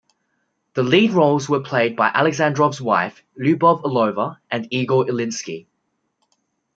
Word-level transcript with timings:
The 0.73 0.81
lead 0.81 1.11
roles 1.11 1.47
were 1.47 1.59
played 1.59 1.95
by 1.95 2.09
Alexandrov's 2.09 2.81
wife, 2.81 3.21
Lyubov 3.39 3.83
Orlova, 3.83 4.39
and 4.49 4.67
Igor 4.73 5.05
Ilyinsky. 5.05 5.67